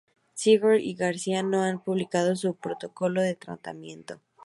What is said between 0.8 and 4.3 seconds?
y García no han publicado su protocolo de tratamiento.